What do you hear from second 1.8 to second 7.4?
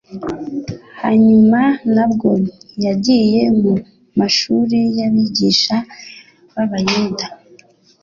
nabwo ntiyagiye mu mashuri y'abigisha b'Abayuda,